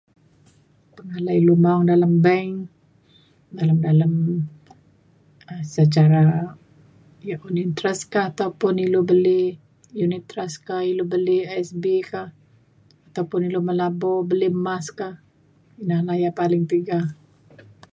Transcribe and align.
pengalai 0.95 1.37
ilu 1.41 1.55
maong 1.63 1.83
dalem 1.91 2.13
bank 2.25 2.51
dalem 3.57 3.77
dalem 3.87 4.13
um 5.51 5.61
secara 5.75 6.23
yak 7.29 7.41
un 7.47 7.55
interest 7.65 8.01
ka 8.13 8.21
ataupun 8.31 8.73
ilu 8.85 9.01
beli 9.09 9.41
unit 10.05 10.23
trust 10.31 10.57
ka 10.67 10.75
ilu 10.91 11.03
beli 11.13 11.37
ASB 11.55 11.83
ka 12.11 12.21
ataupun 13.07 13.41
ilu 13.47 13.59
melabur 13.67 14.19
beli 14.29 14.47
mas 14.65 14.85
ka 14.99 15.07
ina 15.81 15.97
na 16.07 16.13
yak 16.23 16.33
paling 16.39 16.63
tiga 16.71 16.99